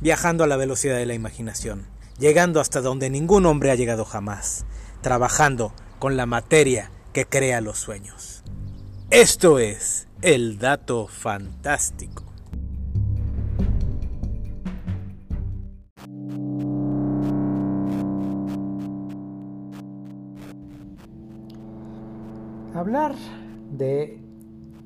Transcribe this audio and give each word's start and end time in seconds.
viajando 0.00 0.44
a 0.44 0.46
la 0.46 0.56
velocidad 0.56 0.96
de 0.96 1.06
la 1.06 1.14
imaginación, 1.14 1.86
llegando 2.18 2.60
hasta 2.60 2.80
donde 2.80 3.10
ningún 3.10 3.46
hombre 3.46 3.70
ha 3.70 3.74
llegado 3.74 4.04
jamás, 4.04 4.64
trabajando 5.02 5.72
con 5.98 6.16
la 6.16 6.26
materia 6.26 6.90
que 7.12 7.26
crea 7.26 7.60
los 7.60 7.78
sueños. 7.78 8.42
Esto 9.10 9.58
es 9.58 10.08
el 10.22 10.58
dato 10.58 11.06
fantástico. 11.06 12.24
Hablar 22.74 23.14
de 23.72 24.18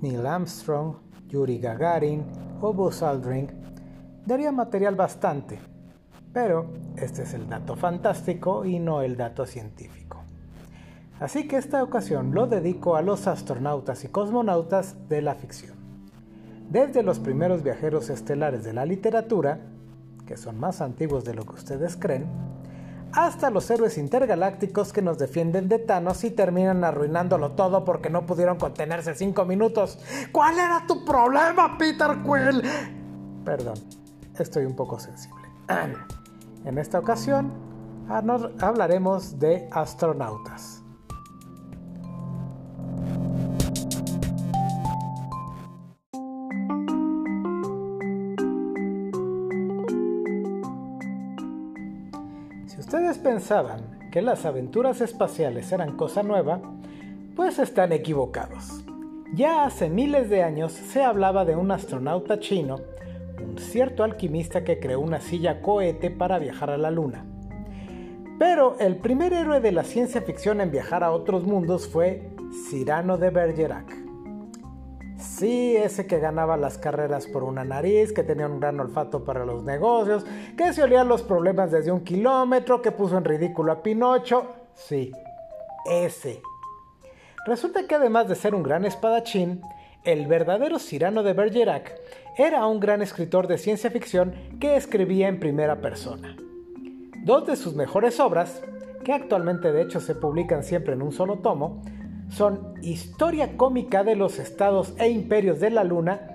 Neil 0.00 0.26
Armstrong, 0.26 0.96
Yuri 1.28 1.58
Gagarin 1.58 2.24
o 2.60 2.72
Buzz 2.72 3.02
Aldrin 3.02 3.63
daría 4.26 4.52
material 4.52 4.94
bastante, 4.94 5.58
pero 6.32 6.66
este 6.96 7.22
es 7.22 7.34
el 7.34 7.48
dato 7.48 7.76
fantástico 7.76 8.64
y 8.64 8.78
no 8.78 9.02
el 9.02 9.16
dato 9.16 9.46
científico. 9.46 10.22
Así 11.20 11.46
que 11.46 11.56
esta 11.56 11.82
ocasión 11.82 12.34
lo 12.34 12.46
dedico 12.46 12.96
a 12.96 13.02
los 13.02 13.26
astronautas 13.26 14.04
y 14.04 14.08
cosmonautas 14.08 15.08
de 15.08 15.22
la 15.22 15.34
ficción. 15.34 15.76
Desde 16.68 17.02
los 17.02 17.20
primeros 17.20 17.62
viajeros 17.62 18.10
estelares 18.10 18.64
de 18.64 18.72
la 18.72 18.84
literatura, 18.84 19.60
que 20.26 20.36
son 20.36 20.58
más 20.58 20.80
antiguos 20.80 21.24
de 21.24 21.34
lo 21.34 21.44
que 21.44 21.54
ustedes 21.54 21.96
creen, 21.96 22.26
hasta 23.12 23.50
los 23.50 23.70
héroes 23.70 23.96
intergalácticos 23.96 24.92
que 24.92 25.02
nos 25.02 25.18
defienden 25.18 25.68
de 25.68 25.78
Thanos 25.78 26.24
y 26.24 26.32
terminan 26.32 26.82
arruinándolo 26.82 27.52
todo 27.52 27.84
porque 27.84 28.10
no 28.10 28.26
pudieron 28.26 28.58
contenerse 28.58 29.14
cinco 29.14 29.44
minutos. 29.44 30.00
¿Cuál 30.32 30.58
era 30.58 30.84
tu 30.86 31.04
problema, 31.04 31.78
Peter 31.78 32.10
Quill? 32.24 32.62
Perdón, 33.44 33.74
estoy 34.42 34.64
un 34.64 34.74
poco 34.74 34.98
sensible. 34.98 35.48
En 36.64 36.78
esta 36.78 36.98
ocasión 36.98 37.52
hablaremos 38.08 39.38
de 39.38 39.68
astronautas. 39.70 40.84
ustedes 52.94 53.18
pensaban 53.18 54.08
que 54.12 54.22
las 54.22 54.44
aventuras 54.44 55.00
espaciales 55.00 55.72
eran 55.72 55.96
cosa 55.96 56.22
nueva, 56.22 56.60
pues 57.34 57.58
están 57.58 57.90
equivocados. 57.92 58.84
Ya 59.34 59.64
hace 59.64 59.90
miles 59.90 60.30
de 60.30 60.44
años 60.44 60.70
se 60.72 61.02
hablaba 61.02 61.44
de 61.44 61.56
un 61.56 61.72
astronauta 61.72 62.38
chino, 62.38 62.76
un 63.42 63.58
cierto 63.58 64.04
alquimista 64.04 64.64
que 64.64 64.78
creó 64.78 65.00
una 65.00 65.20
silla 65.20 65.60
cohete 65.60 66.10
para 66.10 66.38
viajar 66.38 66.70
a 66.70 66.78
la 66.78 66.90
Luna. 66.90 67.24
Pero 68.38 68.76
el 68.80 68.96
primer 68.96 69.32
héroe 69.32 69.60
de 69.60 69.72
la 69.72 69.84
ciencia 69.84 70.22
ficción 70.22 70.60
en 70.60 70.70
viajar 70.70 71.04
a 71.04 71.12
otros 71.12 71.44
mundos 71.44 71.88
fue 71.88 72.30
Cyrano 72.68 73.16
de 73.16 73.30
Bergerac. 73.30 74.04
Sí, 75.18 75.76
ese 75.76 76.06
que 76.06 76.18
ganaba 76.18 76.56
las 76.56 76.76
carreras 76.76 77.26
por 77.26 77.44
una 77.44 77.64
nariz, 77.64 78.12
que 78.12 78.24
tenía 78.24 78.46
un 78.46 78.60
gran 78.60 78.78
olfato 78.78 79.24
para 79.24 79.44
los 79.44 79.62
negocios, 79.62 80.26
que 80.56 80.72
se 80.72 80.82
olía 80.82 81.04
los 81.04 81.22
problemas 81.22 81.70
desde 81.70 81.92
un 81.92 82.04
kilómetro, 82.04 82.82
que 82.82 82.92
puso 82.92 83.16
en 83.16 83.24
ridículo 83.24 83.72
a 83.72 83.82
Pinocho. 83.82 84.46
Sí, 84.74 85.12
ese. 85.90 86.42
Resulta 87.46 87.86
que 87.86 87.94
además 87.94 88.28
de 88.28 88.34
ser 88.34 88.54
un 88.54 88.62
gran 88.62 88.84
espadachín, 88.84 89.62
el 90.04 90.26
verdadero 90.26 90.78
Cyrano 90.78 91.22
de 91.22 91.32
Bergerac 91.32 91.98
era 92.36 92.66
un 92.66 92.78
gran 92.78 93.00
escritor 93.00 93.46
de 93.46 93.58
ciencia 93.58 93.90
ficción 93.90 94.34
que 94.60 94.76
escribía 94.76 95.28
en 95.28 95.40
primera 95.40 95.80
persona. 95.80 96.36
Dos 97.24 97.46
de 97.46 97.56
sus 97.56 97.74
mejores 97.74 98.20
obras, 98.20 98.62
que 99.02 99.12
actualmente 99.12 99.72
de 99.72 99.82
hecho 99.82 100.00
se 100.00 100.14
publican 100.14 100.62
siempre 100.62 100.92
en 100.92 101.02
un 101.02 101.12
solo 101.12 101.38
tomo, 101.38 101.82
son 102.30 102.74
Historia 102.82 103.56
cómica 103.56 104.04
de 104.04 104.16
los 104.16 104.38
estados 104.38 104.94
e 104.98 105.08
imperios 105.08 105.60
de 105.60 105.70
la 105.70 105.84
Luna 105.84 106.28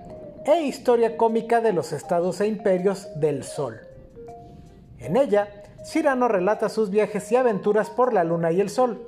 e 0.45 0.63
Historia 0.63 1.15
cómica 1.15 1.61
de 1.61 1.73
los 1.73 1.91
estados 1.91 2.41
e 2.41 2.47
imperios 2.47 3.07
del 3.19 3.43
Sol. 3.43 3.79
En 4.97 5.15
ella, 5.15 5.47
Cyrano 5.85 6.27
relata 6.27 6.69
sus 6.69 6.89
viajes 6.89 7.31
y 7.31 7.35
aventuras 7.35 7.89
por 7.89 8.13
la 8.13 8.23
Luna 8.23 8.51
y 8.51 8.61
el 8.61 8.69
Sol, 8.69 9.05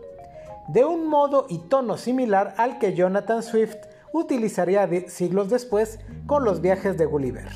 de 0.68 0.86
un 0.86 1.08
modo 1.08 1.48
y 1.50 1.58
tono 1.58 1.98
similar 1.98 2.54
al 2.58 2.78
que 2.78 2.94
Jonathan 2.94 3.42
Swift 3.42 3.78
utilizaría 4.14 4.90
siglos 5.08 5.50
después 5.50 6.00
con 6.26 6.44
los 6.44 6.62
viajes 6.62 6.98
de 6.98 7.06
Gulliver. 7.06 7.50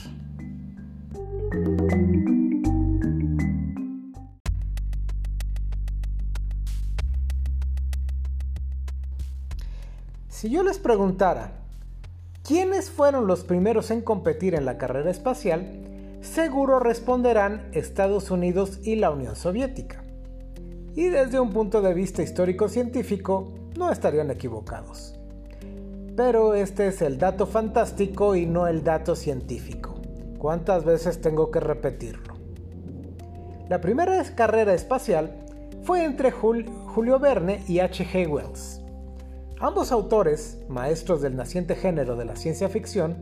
Si 10.30 10.50
yo 10.50 10.64
les 10.64 10.78
preguntara, 10.78 11.54
¿quiénes 12.44 12.92
fueron 12.92 13.26
los 13.26 13.44
primeros 13.44 13.90
en 13.90 14.02
competir 14.02 14.54
en 14.54 14.66
la 14.66 14.78
carrera 14.78 15.10
espacial? 15.10 16.20
Seguro 16.22 16.80
responderán 16.80 17.70
Estados 17.72 18.30
Unidos 18.32 18.80
y 18.84 18.96
la 18.96 19.12
Unión 19.12 19.36
Soviética. 19.36 20.04
Y 20.94 21.10
desde 21.10 21.40
un 21.40 21.52
punto 21.52 21.82
de 21.82 21.94
vista 21.94 22.22
histórico-científico, 22.22 23.54
no 23.78 23.92
estarían 23.92 24.30
equivocados. 24.30 25.16
Pero 26.16 26.54
este 26.54 26.88
es 26.88 27.02
el 27.02 27.18
dato 27.18 27.46
fantástico 27.46 28.36
y 28.36 28.46
no 28.46 28.68
el 28.68 28.84
dato 28.84 29.16
científico. 29.16 29.96
¿Cuántas 30.38 30.86
veces 30.86 31.20
tengo 31.20 31.52
que 31.52 31.60
repetirlo? 31.60 32.36
La 33.68 33.82
primera 33.82 34.24
carrera 34.36 34.74
espacial 34.74 35.46
fue 35.84 36.06
entre 36.06 36.32
Julio 36.32 37.20
Verne 37.20 37.64
y 37.68 37.80
H.G. 37.80 38.28
Wells. 38.28 38.82
Ambos 39.60 39.92
autores, 39.92 40.60
maestros 40.70 41.22
del 41.22 41.36
naciente 41.36 41.76
género 41.76 42.16
de 42.16 42.26
la 42.26 42.36
ciencia 42.36 42.70
ficción, 42.70 43.18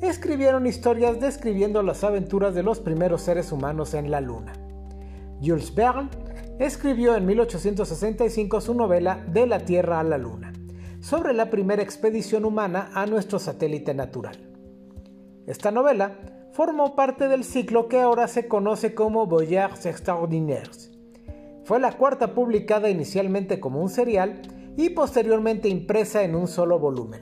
escribieron 0.00 0.66
historias 0.66 1.20
describiendo 1.20 1.82
las 1.82 2.02
aventuras 2.02 2.54
de 2.54 2.62
los 2.62 2.80
primeros 2.80 3.22
seres 3.22 3.52
humanos 3.52 3.94
en 3.94 4.10
la 4.10 4.20
Luna. 4.20 4.54
Jules 5.40 5.74
Verne 5.74 6.08
escribió 6.58 7.14
en 7.16 7.26
1865 7.26 8.60
su 8.60 8.74
novela 8.74 9.24
De 9.28 9.46
la 9.46 9.60
Tierra 9.60 10.00
a 10.00 10.04
la 10.04 10.18
Luna, 10.18 10.52
sobre 11.04 11.34
la 11.34 11.50
primera 11.50 11.82
expedición 11.82 12.46
humana 12.46 12.90
a 12.94 13.04
nuestro 13.04 13.38
satélite 13.38 13.92
natural. 13.92 14.38
Esta 15.46 15.70
novela 15.70 16.16
formó 16.52 16.96
parte 16.96 17.28
del 17.28 17.44
ciclo 17.44 17.88
que 17.88 18.00
ahora 18.00 18.26
se 18.26 18.48
conoce 18.48 18.94
como 18.94 19.26
Voyages 19.26 19.84
Extraordinaires. 19.84 20.90
Fue 21.64 21.78
la 21.78 21.92
cuarta 21.92 22.32
publicada 22.32 22.88
inicialmente 22.88 23.60
como 23.60 23.82
un 23.82 23.90
serial 23.90 24.40
y 24.78 24.90
posteriormente 24.90 25.68
impresa 25.68 26.22
en 26.22 26.34
un 26.34 26.48
solo 26.48 26.78
volumen. 26.78 27.20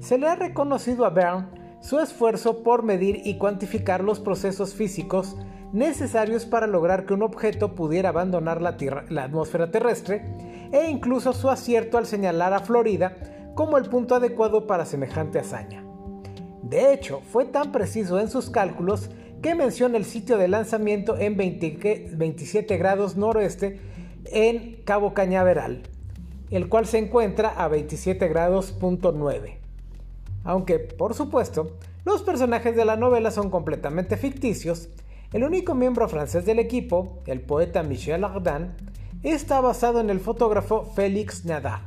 Se 0.00 0.18
le 0.18 0.28
ha 0.28 0.34
reconocido 0.34 1.06
a 1.06 1.10
Bern 1.10 1.78
su 1.80 1.98
esfuerzo 1.98 2.62
por 2.62 2.82
medir 2.82 3.22
y 3.24 3.38
cuantificar 3.38 4.04
los 4.04 4.20
procesos 4.20 4.74
físicos 4.74 5.34
necesarios 5.72 6.44
para 6.44 6.66
lograr 6.66 7.06
que 7.06 7.14
un 7.14 7.22
objeto 7.22 7.74
pudiera 7.74 8.10
abandonar 8.10 8.60
la, 8.60 8.76
la, 9.08 9.24
atmósfera 9.24 9.70
terrestre 9.70 10.24
e 10.72 10.90
incluso 10.90 11.32
su 11.32 11.48
acierto 11.48 11.98
al 11.98 12.06
señalar 12.06 12.52
a 12.52 12.60
Florida 12.60 13.16
como 13.54 13.78
el 13.78 13.88
punto 13.88 14.14
adecuado 14.14 14.66
para 14.66 14.84
semejante 14.84 15.38
hazaña. 15.38 15.84
De 16.62 16.92
hecho, 16.92 17.22
fue 17.30 17.44
tan 17.44 17.72
preciso 17.72 18.18
en 18.18 18.28
sus 18.28 18.50
cálculos 18.50 19.10
que 19.40 19.54
menciona 19.54 19.96
el 19.96 20.04
sitio 20.04 20.38
de 20.38 20.48
lanzamiento 20.48 21.16
en 21.18 21.36
27 21.36 22.76
grados 22.76 23.16
noroeste 23.16 23.80
en 24.32 24.82
Cabo 24.84 25.14
Cañaveral, 25.14 25.82
el 26.50 26.68
cual 26.68 26.86
se 26.86 26.98
encuentra 26.98 27.50
a 27.50 27.68
27 27.68 28.28
grados 28.28 28.74
Aunque, 30.44 30.78
por 30.78 31.14
supuesto, 31.14 31.76
los 32.04 32.22
personajes 32.22 32.76
de 32.76 32.84
la 32.84 32.96
novela 32.96 33.30
son 33.30 33.50
completamente 33.50 34.16
ficticios, 34.16 34.88
el 35.32 35.44
único 35.44 35.74
miembro 35.74 36.08
francés 36.08 36.46
del 36.46 36.58
equipo, 36.58 37.18
el 37.26 37.40
poeta 37.40 37.82
Michel 37.82 38.24
Ardan, 38.24 38.76
está 39.22 39.60
basado 39.60 40.00
en 40.00 40.10
el 40.10 40.20
fotógrafo 40.20 40.84
Félix 40.94 41.44
Nada. 41.44 41.82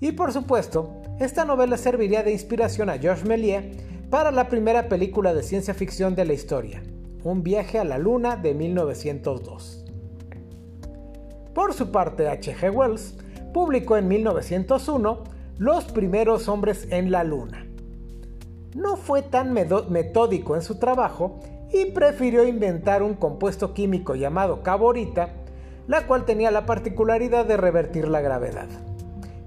Y 0.00 0.12
por 0.12 0.32
supuesto, 0.32 0.90
esta 1.18 1.44
novela 1.44 1.76
serviría 1.76 2.22
de 2.22 2.32
inspiración 2.32 2.90
a 2.90 2.98
Georges 2.98 3.26
Méliès 3.26 3.64
para 4.10 4.30
la 4.30 4.48
primera 4.48 4.88
película 4.88 5.34
de 5.34 5.42
ciencia 5.42 5.74
ficción 5.74 6.14
de 6.14 6.24
la 6.24 6.34
historia, 6.34 6.82
Un 7.24 7.42
viaje 7.42 7.78
a 7.78 7.84
la 7.84 7.98
luna 7.98 8.36
de 8.36 8.54
1902. 8.54 9.84
Por 11.54 11.72
su 11.72 11.90
parte, 11.90 12.28
H.G. 12.28 12.70
Wells 12.70 13.14
publicó 13.54 13.96
en 13.96 14.08
1901 14.08 15.24
Los 15.56 15.84
primeros 15.86 16.48
hombres 16.48 16.86
en 16.90 17.10
la 17.10 17.24
Luna. 17.24 17.66
No 18.74 18.96
fue 18.98 19.22
tan 19.22 19.54
metódico 19.54 20.54
en 20.54 20.60
su 20.60 20.78
trabajo 20.78 21.40
y 21.72 21.92
prefirió 21.92 22.46
inventar 22.46 23.02
un 23.02 23.14
compuesto 23.14 23.72
químico 23.72 24.14
llamado 24.14 24.62
caborita, 24.62 25.30
la 25.88 26.06
cual 26.06 26.24
tenía 26.24 26.50
la 26.50 26.66
particularidad 26.66 27.46
de 27.46 27.56
revertir 27.56 28.08
la 28.08 28.20
gravedad, 28.20 28.66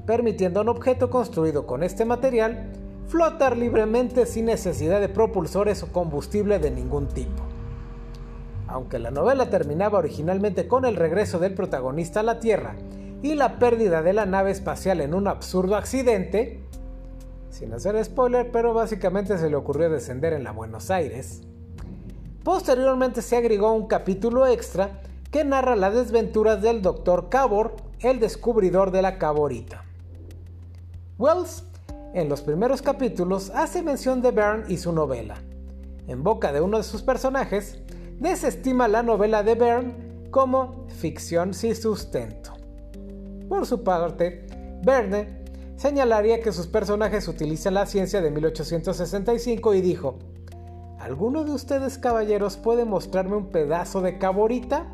permitiendo 0.05 0.59
a 0.59 0.63
un 0.63 0.69
objeto 0.69 1.09
construido 1.09 1.65
con 1.65 1.83
este 1.83 2.05
material 2.05 2.71
flotar 3.07 3.57
libremente 3.57 4.25
sin 4.25 4.45
necesidad 4.45 4.99
de 4.99 5.09
propulsores 5.09 5.83
o 5.83 5.91
combustible 5.91 6.59
de 6.59 6.71
ningún 6.71 7.07
tipo. 7.07 7.43
Aunque 8.67 8.99
la 8.99 9.09
novela 9.09 9.49
terminaba 9.49 9.97
originalmente 9.97 10.67
con 10.67 10.85
el 10.85 10.95
regreso 10.95 11.39
del 11.39 11.55
protagonista 11.55 12.19
a 12.19 12.23
la 12.23 12.39
Tierra 12.39 12.75
y 13.23 13.33
la 13.33 13.57
pérdida 13.57 14.03
de 14.03 14.13
la 14.13 14.27
nave 14.27 14.51
espacial 14.51 15.01
en 15.01 15.15
un 15.15 15.27
absurdo 15.27 15.75
accidente, 15.75 16.61
sin 17.49 17.73
hacer 17.73 18.03
spoiler, 18.05 18.51
pero 18.51 18.75
básicamente 18.75 19.37
se 19.39 19.49
le 19.49 19.55
ocurrió 19.55 19.89
descender 19.89 20.33
en 20.33 20.43
la 20.43 20.51
Buenos 20.51 20.91
Aires. 20.91 21.41
Posteriormente 22.43 23.23
se 23.23 23.35
agregó 23.35 23.73
un 23.73 23.87
capítulo 23.87 24.45
extra 24.45 25.01
que 25.31 25.43
narra 25.43 25.75
las 25.75 25.93
desventuras 25.93 26.61
del 26.61 26.81
Dr. 26.81 27.29
Cabor, 27.29 27.75
el 27.99 28.19
descubridor 28.19 28.91
de 28.91 29.01
la 29.01 29.17
caborita. 29.17 29.83
Wells, 31.17 31.63
en 32.13 32.29
los 32.29 32.41
primeros 32.41 32.81
capítulos, 32.81 33.51
hace 33.53 33.83
mención 33.83 34.21
de 34.21 34.31
Byrne 34.31 34.63
y 34.67 34.77
su 34.77 34.91
novela. 34.91 35.35
En 36.07 36.23
boca 36.23 36.51
de 36.51 36.61
uno 36.61 36.77
de 36.77 36.83
sus 36.83 37.03
personajes, 37.03 37.77
desestima 38.19 38.87
la 38.87 39.03
novela 39.03 39.43
de 39.43 39.55
Byrne 39.55 39.93
como 40.31 40.87
ficción 40.87 41.53
sin 41.53 41.75
sustento. 41.75 42.53
Por 43.47 43.65
su 43.65 43.83
parte, 43.83 44.47
Verne 44.83 45.43
señalaría 45.75 46.41
que 46.41 46.51
sus 46.51 46.67
personajes 46.67 47.27
utilizan 47.27 47.73
la 47.73 47.85
ciencia 47.85 48.21
de 48.21 48.31
1865 48.31 49.73
y 49.73 49.81
dijo, 49.81 50.17
¿Alguno 50.99 51.43
de 51.43 51.51
ustedes 51.51 51.97
caballeros 51.97 52.57
puede 52.57 52.85
mostrarme 52.85 53.37
un 53.37 53.47
pedazo 53.47 54.01
de 54.01 54.17
caborita? 54.17 54.91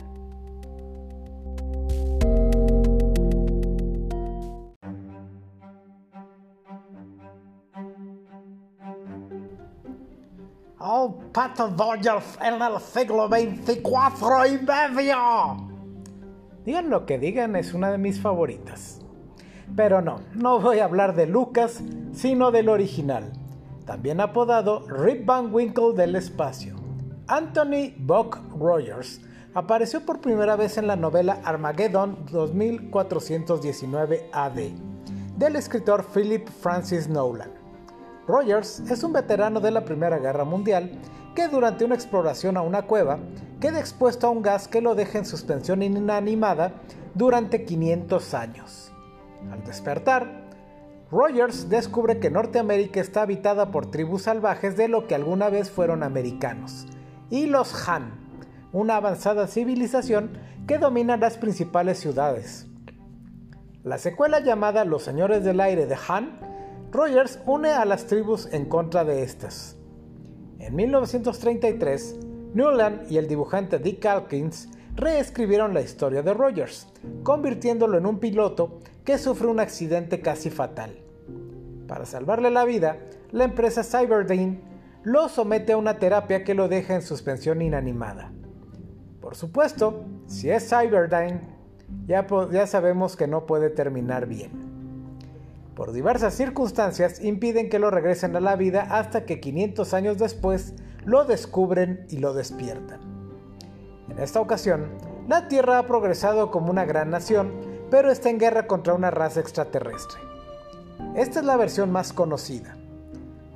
Oh, 10.87 11.17
Pato 11.33 11.67
Dodgers 11.69 12.37
en 12.39 12.61
el 12.61 12.79
siglo 12.79 13.27
24 13.27 14.45
y 14.45 14.59
medio. 14.59 15.17
Digan 16.63 16.91
lo 16.91 17.07
que 17.07 17.17
digan, 17.17 17.55
es 17.55 17.73
una 17.73 17.89
de 17.89 17.97
mis 17.97 18.21
favoritas. 18.21 19.01
Pero 19.75 20.03
no, 20.03 20.21
no 20.35 20.59
voy 20.59 20.77
a 20.77 20.85
hablar 20.85 21.15
de 21.15 21.25
Lucas, 21.25 21.81
sino 22.13 22.51
del 22.51 22.69
original, 22.69 23.33
también 23.87 24.21
apodado 24.21 24.81
Rip 24.87 25.25
Van 25.25 25.51
Winkle 25.51 25.93
del 25.95 26.15
espacio. 26.15 26.75
Anthony 27.25 27.95
Buck 27.97 28.37
Rogers 28.55 29.21
apareció 29.55 30.05
por 30.05 30.21
primera 30.21 30.55
vez 30.55 30.77
en 30.77 30.85
la 30.85 30.95
novela 30.95 31.39
Armageddon 31.45 32.27
2419 32.31 34.29
AD 34.31 34.59
del 35.35 35.55
escritor 35.55 36.05
Philip 36.13 36.47
Francis 36.47 37.09
Nolan. 37.09 37.54
Rogers 38.27 38.79
es 38.89 39.03
un 39.03 39.13
veterano 39.13 39.59
de 39.59 39.71
la 39.71 39.85
Primera 39.85 40.17
Guerra 40.17 40.45
Mundial 40.45 40.91
que 41.35 41.47
durante 41.47 41.85
una 41.85 41.95
exploración 41.95 42.57
a 42.57 42.61
una 42.61 42.83
cueva 42.83 43.19
queda 43.59 43.79
expuesto 43.79 44.27
a 44.27 44.31
un 44.31 44.41
gas 44.41 44.67
que 44.67 44.81
lo 44.81 44.95
deja 44.95 45.19
en 45.19 45.25
suspensión 45.25 45.83
inanimada 45.83 46.73
durante 47.13 47.65
500 47.65 48.33
años. 48.33 48.91
Al 49.51 49.63
despertar, 49.63 50.45
Rogers 51.11 51.69
descubre 51.69 52.19
que 52.19 52.31
Norteamérica 52.31 52.99
está 52.99 53.21
habitada 53.21 53.71
por 53.71 53.91
tribus 53.91 54.23
salvajes 54.23 54.75
de 54.75 54.87
lo 54.87 55.05
que 55.07 55.13
alguna 55.13 55.49
vez 55.49 55.69
fueron 55.69 56.01
americanos, 56.01 56.87
y 57.29 57.45
los 57.45 57.87
Han, 57.87 58.11
una 58.71 58.95
avanzada 58.95 59.47
civilización 59.47 60.31
que 60.67 60.79
domina 60.79 61.15
las 61.15 61.37
principales 61.37 61.99
ciudades. 61.99 62.67
La 63.83 63.99
secuela 63.99 64.39
llamada 64.39 64.83
Los 64.83 65.03
Señores 65.03 65.43
del 65.43 65.59
Aire 65.61 65.85
de 65.85 65.95
Han, 66.07 66.39
Rogers 66.95 67.39
une 67.45 67.71
a 67.71 67.83
las 67.83 68.05
tribus 68.05 68.47
en 68.53 68.69
contra 68.69 69.03
de 69.03 69.21
estas. 69.21 69.75
En 70.59 70.77
1933, 70.77 72.19
Newland 72.53 73.11
y 73.11 73.17
el 73.17 73.27
dibujante 73.27 73.79
Dick 73.79 73.99
Calkins 73.99 74.69
reescribieron 74.95 75.73
la 75.73 75.81
historia 75.81 76.21
de 76.21 76.33
Rogers, 76.33 76.87
convirtiéndolo 77.23 77.97
en 77.97 78.05
un 78.05 78.19
piloto 78.19 78.79
que 79.03 79.17
sufre 79.17 79.47
un 79.47 79.59
accidente 79.59 80.21
casi 80.21 80.49
fatal. 80.49 80.95
Para 81.85 82.05
salvarle 82.05 82.49
la 82.49 82.63
vida, 82.63 82.97
la 83.33 83.43
empresa 83.43 83.83
Cyberdyne 83.83 84.61
lo 85.03 85.27
somete 85.27 85.73
a 85.73 85.77
una 85.77 85.99
terapia 85.99 86.45
que 86.45 86.53
lo 86.53 86.69
deja 86.69 86.95
en 86.95 87.01
suspensión 87.01 87.61
inanimada. 87.61 88.31
Por 89.19 89.35
supuesto, 89.35 90.05
si 90.27 90.49
es 90.49 90.69
Cyberdyne, 90.69 91.41
ya 92.07 92.67
sabemos 92.67 93.17
que 93.17 93.27
no 93.27 93.45
puede 93.45 93.69
terminar 93.69 94.27
bien. 94.27 94.64
Por 95.75 95.91
diversas 95.91 96.33
circunstancias 96.33 97.21
impiden 97.21 97.69
que 97.69 97.79
lo 97.79 97.91
regresen 97.91 98.35
a 98.35 98.39
la 98.39 98.55
vida 98.55 98.87
hasta 98.89 99.25
que 99.25 99.41
500 99.41 99.93
años 99.93 100.17
después 100.17 100.73
lo 101.03 101.25
descubren 101.25 102.05
y 102.09 102.17
lo 102.17 102.33
despiertan. 102.33 103.01
En 104.09 104.19
esta 104.19 104.39
ocasión, 104.39 104.91
la 105.27 105.49
Tierra 105.49 105.79
ha 105.79 105.85
progresado 105.85 106.49
como 106.49 106.71
una 106.71 106.85
gran 106.85 107.09
nación, 107.09 107.51
pero 107.91 108.09
está 108.09 108.29
en 108.29 108.39
guerra 108.39 108.67
contra 108.67 108.93
una 108.93 109.11
raza 109.11 109.41
extraterrestre. 109.41 110.19
Esta 111.13 111.41
es 111.41 111.45
la 111.45 111.57
versión 111.57 111.91
más 111.91 112.13
conocida. 112.13 112.77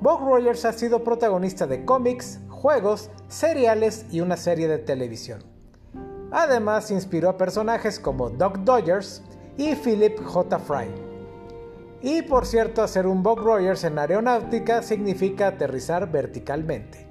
Bob 0.00 0.20
Rogers 0.20 0.66
ha 0.66 0.72
sido 0.72 1.02
protagonista 1.02 1.66
de 1.66 1.86
cómics, 1.86 2.38
juegos, 2.48 3.10
seriales 3.28 4.04
y 4.10 4.20
una 4.20 4.36
serie 4.36 4.68
de 4.68 4.78
televisión. 4.78 5.42
Además, 6.30 6.90
inspiró 6.90 7.30
a 7.30 7.38
personajes 7.38 7.98
como 7.98 8.28
Doc 8.28 8.58
Dodgers 8.58 9.22
y 9.56 9.74
Philip 9.74 10.22
J. 10.22 10.58
Fry. 10.58 11.09
Y 12.02 12.22
por 12.22 12.46
cierto, 12.46 12.82
hacer 12.82 13.06
un 13.06 13.22
Bob 13.22 13.40
Rogers 13.40 13.84
en 13.84 13.98
aeronáutica 13.98 14.82
significa 14.82 15.48
aterrizar 15.48 16.10
verticalmente. 16.10 17.06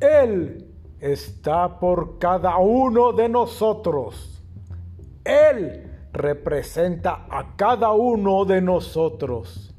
Él 0.00 0.66
está 0.98 1.78
por 1.78 2.18
cada 2.18 2.56
uno 2.56 3.12
de 3.12 3.28
nosotros. 3.28 4.42
Él 5.24 5.90
representa 6.12 7.26
a 7.30 7.54
cada 7.56 7.92
uno 7.92 8.44
de 8.44 8.60
nosotros. 8.60 9.74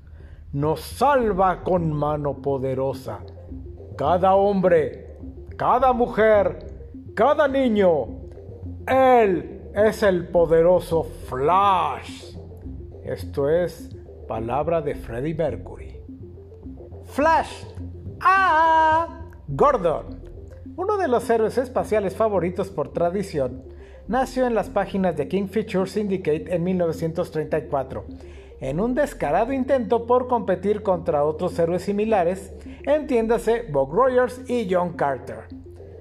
Nos 0.53 0.81
salva 0.81 1.63
con 1.63 1.92
mano 1.92 2.42
poderosa. 2.42 3.19
Cada 3.97 4.35
hombre, 4.35 5.17
cada 5.57 5.93
mujer, 5.93 6.59
cada 7.13 7.47
niño. 7.47 8.07
Él 8.88 9.62
es 9.74 10.03
el 10.03 10.27
poderoso 10.27 11.03
Flash. 11.03 12.36
Esto 13.03 13.50
es 13.50 13.95
palabra 14.27 14.81
de 14.81 14.95
Freddie 14.95 15.36
Mercury. 15.36 16.01
Flash. 17.05 17.65
¡Ah! 18.21 19.21
Gordon, 19.48 20.21
uno 20.77 20.98
de 20.98 21.07
los 21.07 21.29
héroes 21.29 21.57
espaciales 21.57 22.15
favoritos 22.15 22.69
por 22.69 22.93
tradición, 22.93 23.63
nació 24.07 24.48
en 24.48 24.55
las 24.55 24.69
páginas 24.69 25.17
de 25.17 25.27
King 25.27 25.48
Feature 25.48 25.89
Syndicate 25.89 26.55
en 26.55 26.63
1934, 26.63 28.05
en 28.62 28.80
un 28.80 28.94
descarado 28.94 29.51
intento 29.51 30.06
por 30.06 30.27
competir 30.27 30.84
contra 30.84 31.25
otros 31.25 31.58
héroes 31.58 31.82
similares, 31.82 32.53
entiéndase 32.84 33.63
Bob 33.72 33.91
Rogers 33.91 34.48
y 34.50 34.72
John 34.72 34.94
Carter. 34.94 35.48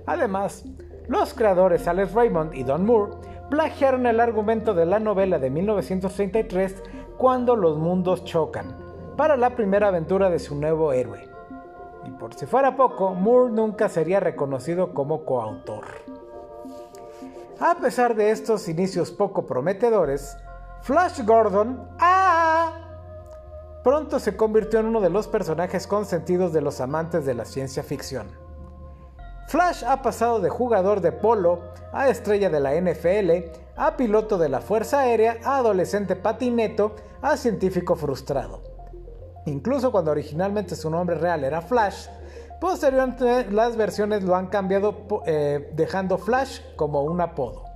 Además, 0.06 0.66
los 1.08 1.32
creadores 1.32 1.88
Alex 1.88 2.12
Raymond 2.12 2.54
y 2.54 2.62
Don 2.62 2.84
Moore 2.84 3.14
plagiaron 3.48 4.06
el 4.06 4.20
argumento 4.20 4.74
de 4.74 4.86
la 4.86 5.00
novela 5.00 5.38
de 5.38 5.50
1933 5.50 6.82
Cuando 7.16 7.56
los 7.56 7.78
mundos 7.78 8.24
chocan, 8.24 8.76
para 9.16 9.36
la 9.36 9.56
primera 9.56 9.88
aventura 9.88 10.30
de 10.30 10.38
su 10.38 10.54
nuevo 10.54 10.92
héroe. 10.92 11.28
Y 12.06 12.10
por 12.12 12.34
si 12.34 12.46
fuera 12.46 12.76
poco, 12.76 13.14
Moore 13.14 13.52
nunca 13.52 13.88
sería 13.88 14.20
reconocido 14.20 14.94
como 14.94 15.24
coautor. 15.24 15.84
A 17.58 17.74
pesar 17.74 18.14
de 18.14 18.30
estos 18.30 18.68
inicios 18.68 19.10
poco 19.10 19.46
prometedores, 19.46 20.36
Flash 20.82 21.22
Gordon 21.26 21.90
¡ah! 21.98 22.39
Pronto 23.82 24.18
se 24.18 24.36
convirtió 24.36 24.80
en 24.80 24.86
uno 24.86 25.00
de 25.00 25.10
los 25.10 25.28
personajes 25.28 25.86
consentidos 25.86 26.52
de 26.52 26.60
los 26.60 26.80
amantes 26.80 27.24
de 27.24 27.34
la 27.34 27.44
ciencia 27.44 27.82
ficción. 27.82 28.28
Flash 29.48 29.82
ha 29.84 30.00
pasado 30.02 30.38
de 30.40 30.48
jugador 30.48 31.00
de 31.00 31.10
polo 31.10 31.60
a 31.92 32.08
estrella 32.08 32.50
de 32.50 32.60
la 32.60 32.74
NFL, 32.80 33.50
a 33.76 33.96
piloto 33.96 34.38
de 34.38 34.48
la 34.48 34.60
Fuerza 34.60 35.00
Aérea, 35.00 35.38
a 35.44 35.56
adolescente 35.56 36.14
patineto, 36.14 36.94
a 37.20 37.36
científico 37.36 37.96
frustrado. 37.96 38.62
Incluso 39.46 39.90
cuando 39.90 40.12
originalmente 40.12 40.76
su 40.76 40.88
nombre 40.88 41.16
real 41.16 41.42
era 41.42 41.62
Flash, 41.62 42.06
posteriormente 42.60 43.50
las 43.50 43.76
versiones 43.76 44.22
lo 44.22 44.36
han 44.36 44.48
cambiado 44.48 45.06
eh, 45.26 45.72
dejando 45.74 46.18
Flash 46.18 46.60
como 46.76 47.02
un 47.02 47.20
apodo. 47.20 47.69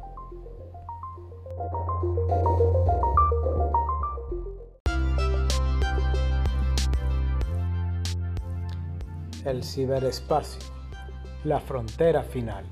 El 9.44 9.62
ciberespacio, 9.62 10.62
la 11.44 11.60
frontera 11.60 12.22
final. 12.22 12.64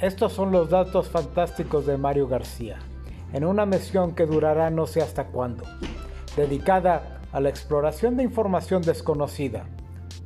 Estos 0.00 0.32
son 0.32 0.50
los 0.50 0.68
datos 0.68 1.08
fantásticos 1.08 1.86
de 1.86 1.96
Mario 1.96 2.26
García. 2.26 2.78
en 3.32 3.44
una 3.44 3.66
misión 3.66 4.16
que 4.16 4.26
durará 4.26 4.68
no 4.70 4.88
sé 4.88 5.00
hasta 5.00 5.28
cuándo, 5.28 5.62
dedicada 6.36 7.20
a 7.30 7.38
la 7.38 7.48
exploración 7.48 8.16
de 8.16 8.24
información 8.24 8.82
desconocida. 8.82 9.66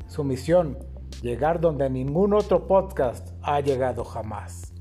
Su 0.09 0.25
misión, 0.25 0.79
llegar 1.21 1.61
donde 1.61 1.91
ningún 1.91 2.33
otro 2.33 2.67
podcast 2.67 3.29
ha 3.43 3.61
llegado 3.61 4.03
jamás. 4.03 4.73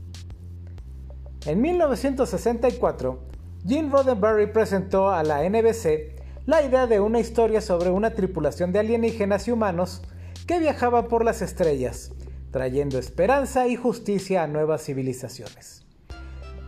En 1.45 1.59
1964, 1.59 3.19
Gene 3.67 3.89
Roddenberry 3.89 4.47
presentó 4.47 5.09
a 5.09 5.23
la 5.23 5.43
NBC 5.43 6.22
la 6.45 6.61
idea 6.61 6.87
de 6.87 6.99
una 6.99 7.19
historia 7.19 7.61
sobre 7.61 7.89
una 7.89 8.11
tripulación 8.11 8.73
de 8.73 8.79
alienígenas 8.79 9.47
y 9.47 9.51
humanos 9.51 10.01
que 10.45 10.59
viajaba 10.59 11.07
por 11.07 11.23
las 11.23 11.41
estrellas, 11.41 12.11
trayendo 12.51 12.99
esperanza 12.99 13.67
y 13.67 13.77
justicia 13.77 14.43
a 14.43 14.47
nuevas 14.47 14.83
civilizaciones. 14.83 15.85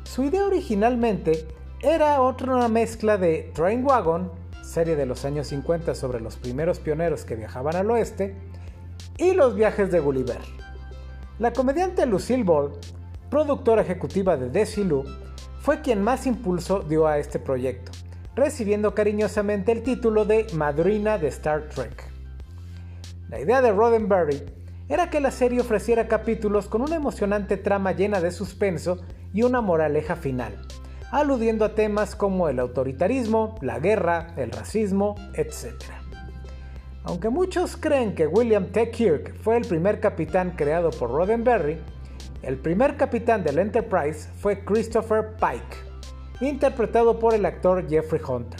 Su 0.03 0.23
idea 0.23 0.45
originalmente 0.45 1.45
era 1.81 2.21
otra 2.21 2.69
mezcla 2.69 3.17
de 3.17 3.51
Train 3.53 3.83
Wagon, 3.85 4.31
serie 4.61 4.95
de 4.95 5.05
los 5.05 5.25
años 5.25 5.47
50 5.47 5.93
sobre 5.93 6.21
los 6.21 6.37
primeros 6.37 6.79
pioneros 6.79 7.25
que 7.25 7.35
viajaban 7.35 7.75
al 7.75 7.91
oeste, 7.91 8.33
y 9.17 9.33
los 9.33 9.55
viajes 9.55 9.91
de 9.91 9.99
Gulliver. 9.99 10.39
La 11.37 11.51
comediante 11.51 12.05
Lucille 12.05 12.43
Ball, 12.43 12.71
productora 13.29 13.81
ejecutiva 13.81 14.37
de 14.37 14.49
Desilu, 14.49 15.03
fue 15.59 15.81
quien 15.81 16.01
más 16.01 16.25
impulso 16.27 16.79
dio 16.79 17.07
a 17.07 17.17
este 17.17 17.39
proyecto, 17.39 17.91
recibiendo 18.35 18.93
cariñosamente 18.93 19.71
el 19.71 19.81
título 19.81 20.25
de 20.25 20.47
Madrina 20.53 21.17
de 21.17 21.27
Star 21.29 21.69
Trek. 21.69 22.03
La 23.29 23.39
idea 23.39 23.61
de 23.61 23.71
Roddenberry 23.71 24.43
era 24.87 25.09
que 25.09 25.19
la 25.19 25.31
serie 25.31 25.61
ofreciera 25.61 26.07
capítulos 26.07 26.67
con 26.67 26.81
una 26.81 26.95
emocionante 26.95 27.57
trama 27.57 27.93
llena 27.93 28.21
de 28.21 28.31
suspenso 28.31 28.99
y 29.33 29.43
una 29.43 29.61
moraleja 29.61 30.15
final, 30.15 30.53
aludiendo 31.11 31.65
a 31.65 31.73
temas 31.75 32.15
como 32.15 32.49
el 32.49 32.59
autoritarismo, 32.59 33.55
la 33.61 33.79
guerra, 33.79 34.33
el 34.37 34.51
racismo, 34.51 35.15
etc. 35.33 35.73
Aunque 37.03 37.29
muchos 37.29 37.77
creen 37.77 38.15
que 38.15 38.27
William 38.27 38.67
T. 38.67 38.91
Kirk 38.91 39.35
fue 39.41 39.57
el 39.57 39.65
primer 39.65 39.99
capitán 39.99 40.51
creado 40.51 40.91
por 40.91 41.09
Roddenberry, 41.09 41.79
el 42.41 42.57
primer 42.57 42.95
capitán 42.95 43.43
del 43.43 43.57
Enterprise 43.57 44.29
fue 44.39 44.63
Christopher 44.63 45.35
Pike, 45.39 45.84
interpretado 46.41 47.19
por 47.19 47.33
el 47.33 47.45
actor 47.45 47.87
Jeffrey 47.89 48.21
Hunter. 48.27 48.59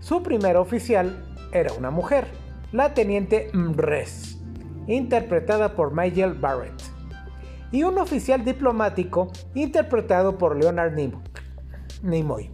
Su 0.00 0.22
primer 0.22 0.56
oficial 0.56 1.24
era 1.52 1.72
una 1.72 1.90
mujer, 1.90 2.26
la 2.72 2.94
teniente 2.94 3.50
Mres, 3.52 4.38
interpretada 4.86 5.74
por 5.74 5.94
Michael 5.94 6.34
Barrett, 6.34 6.82
y 7.72 7.82
un 7.82 7.98
oficial 7.98 8.44
diplomático 8.44 9.30
interpretado 9.54 10.38
por 10.38 10.56
Leonard 10.56 10.94
Nimoy. 12.02 12.50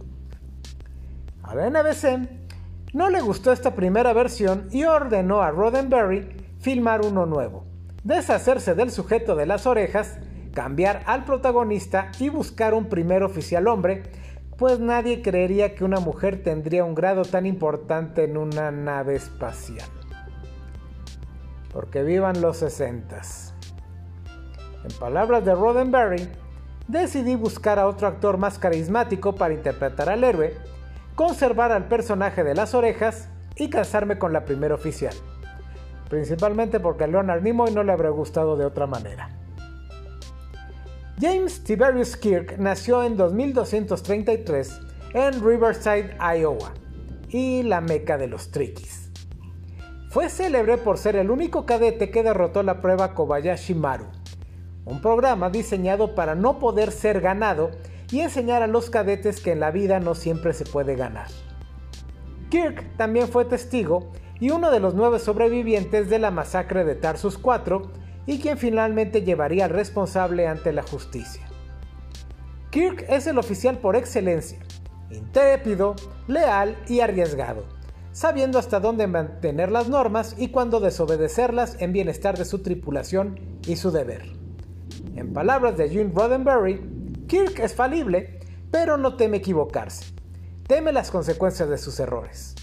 A 1.43 1.55
la 1.55 1.69
NBC 1.69 2.29
no 2.93 3.09
le 3.09 3.21
gustó 3.21 3.51
esta 3.51 3.75
primera 3.75 4.13
versión 4.13 4.67
y 4.71 4.83
ordenó 4.83 5.41
a 5.41 5.51
Roddenberry 5.51 6.27
filmar 6.59 7.05
uno 7.05 7.25
nuevo, 7.25 7.65
deshacerse 8.03 8.75
del 8.75 8.91
sujeto 8.91 9.35
de 9.35 9.45
las 9.45 9.65
orejas, 9.65 10.19
cambiar 10.53 11.03
al 11.05 11.23
protagonista 11.23 12.11
y 12.19 12.29
buscar 12.29 12.73
un 12.73 12.89
primer 12.89 13.23
oficial 13.23 13.67
hombre, 13.67 14.03
pues 14.57 14.79
nadie 14.79 15.21
creería 15.21 15.75
que 15.75 15.83
una 15.83 15.99
mujer 15.99 16.41
tendría 16.43 16.83
un 16.83 16.95
grado 16.95 17.23
tan 17.23 17.45
importante 17.45 18.23
en 18.23 18.37
una 18.37 18.71
nave 18.71 19.15
espacial. 19.15 19.87
Porque 21.71 22.01
vivan 22.03 22.41
los 22.41 22.57
sesentas. 22.57 23.53
En 24.83 24.97
palabras 24.97 25.45
de 25.45 25.53
Roddenberry, 25.53 26.27
decidí 26.87 27.35
buscar 27.35 27.77
a 27.77 27.87
otro 27.87 28.07
actor 28.07 28.37
más 28.37 28.57
carismático 28.57 29.35
para 29.35 29.53
interpretar 29.53 30.09
al 30.09 30.23
héroe, 30.23 30.55
conservar 31.13 31.71
al 31.71 31.87
personaje 31.87 32.43
de 32.43 32.55
las 32.55 32.73
orejas 32.73 33.29
y 33.55 33.69
casarme 33.69 34.17
con 34.17 34.33
la 34.33 34.45
primera 34.45 34.73
oficial. 34.73 35.13
Principalmente 36.09 36.79
porque 36.79 37.03
a 37.03 37.07
Leonard 37.07 37.43
Nimoy 37.43 37.71
no 37.71 37.83
le 37.83 37.91
habría 37.91 38.11
gustado 38.11 38.55
de 38.55 38.65
otra 38.65 38.87
manera. 38.87 39.29
James 41.19 41.63
Tiberius 41.63 42.15
Kirk 42.15 42.59
nació 42.59 43.03
en 43.03 43.17
2233 43.17 44.79
en 45.15 45.43
Riverside, 45.43 46.15
Iowa, 46.19 46.73
y 47.29 47.63
la 47.63 47.81
meca 47.81 48.19
de 48.19 48.27
los 48.27 48.51
triquis. 48.51 49.09
Fue 50.11 50.29
célebre 50.29 50.77
por 50.77 50.99
ser 50.99 51.15
el 51.15 51.31
único 51.31 51.65
cadete 51.65 52.11
que 52.11 52.21
derrotó 52.21 52.61
la 52.61 52.81
prueba 52.81 53.15
Kobayashi 53.15 53.73
Maru, 53.73 54.05
un 54.85 55.01
programa 55.01 55.49
diseñado 55.49 56.13
para 56.13 56.35
no 56.35 56.59
poder 56.59 56.91
ser 56.91 57.19
ganado 57.19 57.71
y 58.11 58.19
enseñar 58.19 58.61
a 58.61 58.67
los 58.67 58.91
cadetes 58.91 59.41
que 59.41 59.53
en 59.53 59.59
la 59.59 59.71
vida 59.71 59.99
no 59.99 60.13
siempre 60.13 60.53
se 60.53 60.65
puede 60.65 60.95
ganar. 60.95 61.29
Kirk 62.51 62.95
también 62.95 63.27
fue 63.27 63.43
testigo 63.45 64.11
y 64.39 64.51
uno 64.51 64.69
de 64.69 64.79
los 64.79 64.93
nueve 64.93 65.17
sobrevivientes 65.17 66.11
de 66.11 66.19
la 66.19 66.29
masacre 66.29 66.85
de 66.85 66.93
Tarsus 66.93 67.39
4 67.39 68.06
y 68.27 68.39
quien 68.39 68.57
finalmente 68.57 69.23
llevaría 69.23 69.65
al 69.65 69.71
responsable 69.71 70.47
ante 70.47 70.73
la 70.73 70.83
justicia. 70.83 71.47
Kirk 72.69 73.05
es 73.09 73.25
el 73.25 73.39
oficial 73.39 73.79
por 73.79 73.95
excelencia, 73.95 74.59
intrépido, 75.09 75.95
leal 76.27 76.77
y 76.87 76.99
arriesgado, 76.99 77.63
sabiendo 78.11 78.59
hasta 78.59 78.79
dónde 78.79 79.07
mantener 79.07 79.71
las 79.71 79.87
normas 79.87 80.35
y 80.37 80.49
cuándo 80.49 80.79
desobedecerlas 80.79 81.77
en 81.79 81.93
bienestar 81.93 82.37
de 82.37 82.45
su 82.45 82.59
tripulación 82.59 83.39
y 83.65 83.77
su 83.77 83.91
deber. 83.91 84.23
En 85.15 85.33
palabras 85.33 85.77
de 85.77 85.87
June 85.87 86.11
Roddenberry, 86.13 86.81
Kirk 87.27 87.59
es 87.59 87.73
falible, 87.73 88.39
pero 88.69 88.97
no 88.97 89.15
teme 89.15 89.37
equivocarse. 89.37 90.05
Teme 90.67 90.91
las 90.91 91.09
consecuencias 91.11 91.69
de 91.69 91.77
sus 91.77 91.99
errores. 91.99 92.55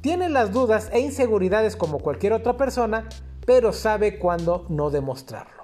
Tiene 0.00 0.28
las 0.28 0.52
dudas 0.52 0.90
e 0.92 1.00
inseguridades 1.00 1.76
como 1.76 1.98
cualquier 2.00 2.32
otra 2.32 2.56
persona, 2.56 3.08
pero 3.48 3.72
sabe 3.72 4.18
cuándo 4.18 4.66
no 4.68 4.90
demostrarlo. 4.90 5.62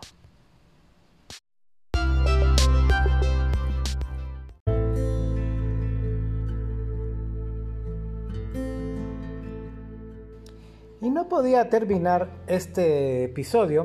Y 11.02 11.10
no 11.10 11.28
podía 11.28 11.68
terminar 11.68 12.30
este 12.46 13.24
episodio 13.24 13.84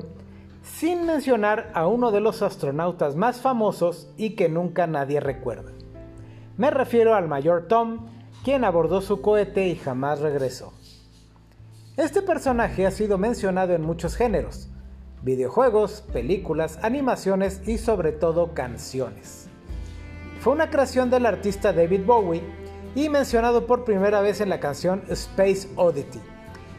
sin 0.64 1.06
mencionar 1.06 1.70
a 1.74 1.86
uno 1.88 2.12
de 2.12 2.22
los 2.22 2.42
astronautas 2.42 3.18
más 3.18 3.42
famosos 3.42 4.14
y 4.16 4.38
que 4.38 4.48
nunca 4.48 4.88
nadie 4.88 5.20
recuerda. 5.20 5.74
Me 6.56 6.72
refiero 6.72 7.16
al 7.16 7.28
mayor 7.28 7.68
Tom, 7.68 8.08
quien 8.46 8.64
abordó 8.64 9.02
su 9.02 9.22
cohete 9.22 9.68
y 9.68 9.76
jamás 9.76 10.22
regresó. 10.22 10.79
Este 12.00 12.22
personaje 12.22 12.86
ha 12.86 12.92
sido 12.92 13.18
mencionado 13.18 13.74
en 13.74 13.82
muchos 13.82 14.16
géneros, 14.16 14.70
videojuegos, 15.22 16.02
películas, 16.14 16.80
animaciones 16.82 17.62
y 17.68 17.78
sobre 17.78 18.14
todo 18.14 18.54
canciones. 18.54 19.50
Fue 20.40 20.54
una 20.54 20.70
creación 20.70 21.10
del 21.10 21.26
artista 21.26 21.74
David 21.74 22.06
Bowie 22.06 22.42
y 22.96 23.10
mencionado 23.10 23.68
por 23.68 23.84
primera 23.84 24.22
vez 24.22 24.40
en 24.40 24.48
la 24.48 24.62
canción 24.62 25.04
Space 25.10 25.68
Oddity, 25.76 26.22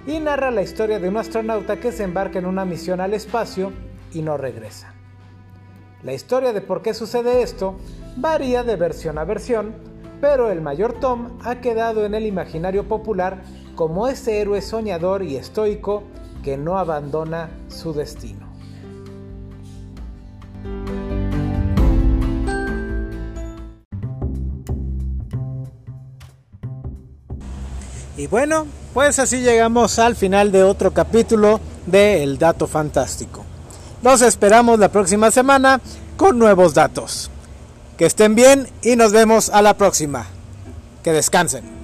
y 0.07 0.21
narra 0.21 0.51
la 0.51 0.63
historia 0.63 0.99
de 0.99 1.11
un 1.11 1.19
astronauta 1.19 1.79
que 1.79 1.93
se 1.93 2.05
embarca 2.05 2.39
en 2.39 2.47
una 2.47 2.65
misión 2.65 2.99
al 2.99 3.13
espacio 3.13 3.75
y 4.15 4.23
no 4.23 4.39
regresa. 4.39 4.95
La 6.03 6.15
historia 6.15 6.55
de 6.55 6.63
por 6.63 6.81
qué 6.81 6.95
sucede 6.95 7.43
esto 7.43 7.77
varía 8.17 8.63
de 8.63 8.77
versión 8.77 9.19
a 9.19 9.25
versión, 9.25 9.75
pero 10.23 10.51
el 10.51 10.63
mayor 10.63 10.95
Tom 10.95 11.39
ha 11.45 11.57
quedado 11.57 12.07
en 12.07 12.15
el 12.15 12.25
imaginario 12.25 12.89
popular 12.89 13.43
como 13.81 14.09
ese 14.09 14.43
héroe 14.43 14.61
soñador 14.61 15.23
y 15.23 15.37
estoico 15.37 16.03
que 16.45 16.59
no 16.59 16.77
abandona 16.77 17.49
su 17.71 17.95
destino. 17.95 18.47
Y 28.19 28.27
bueno, 28.27 28.67
pues 28.93 29.19
así 29.19 29.41
llegamos 29.41 29.99
al 29.99 30.15
final 30.15 30.53
de 30.53 30.63
otro 30.63 30.91
capítulo 30.91 31.59
de 31.87 32.23
El 32.23 32.37
Dato 32.37 32.67
Fantástico. 32.67 33.47
Los 34.03 34.21
esperamos 34.21 34.79
la 34.79 34.91
próxima 34.91 35.31
semana 35.31 35.81
con 36.19 36.39
nuevos 36.39 36.75
datos. 36.75 37.31
Que 37.97 38.05
estén 38.05 38.35
bien 38.35 38.69
y 38.83 38.97
nos 38.97 39.13
vemos 39.13 39.49
a 39.49 39.63
la 39.63 39.73
próxima. 39.79 40.27
Que 41.03 41.13
descansen. 41.13 41.80